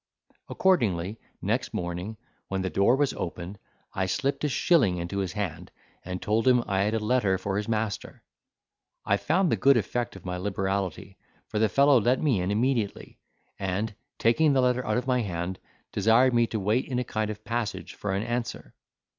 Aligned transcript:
Accordingly, 0.49 1.19
next 1.43 1.75
morning, 1.75 2.17
when 2.47 2.63
the 2.63 2.71
door 2.71 2.95
was 2.95 3.13
opened, 3.13 3.59
I 3.93 4.07
slipped 4.07 4.43
a 4.43 4.49
shilling 4.49 4.97
into 4.97 5.19
his 5.19 5.33
hand, 5.33 5.69
and 6.03 6.19
told 6.19 6.47
him 6.47 6.63
I 6.65 6.81
had 6.81 6.95
a 6.95 6.99
letter 6.99 7.37
for 7.37 7.55
his 7.55 7.67
master. 7.67 8.23
I 9.05 9.17
found 9.17 9.51
the 9.51 9.57
good 9.57 9.77
effect 9.77 10.15
of 10.15 10.25
my 10.25 10.37
liberality; 10.37 11.19
for 11.49 11.59
the 11.59 11.69
fellow 11.69 12.01
let 12.01 12.19
me 12.19 12.41
in 12.41 12.49
immediately, 12.49 13.19
and, 13.59 13.93
taking 14.17 14.53
the 14.53 14.61
letter 14.61 14.83
out 14.83 14.97
of 14.97 15.05
my 15.05 15.21
hand, 15.21 15.59
desired 15.91 16.33
me 16.33 16.47
to 16.47 16.59
wait 16.59 16.85
in 16.85 16.97
a 16.97 17.03
kind 17.03 17.29
of 17.29 17.45
passage 17.45 17.93
for 17.93 18.11
an 18.15 18.23
answer. 18.23 18.73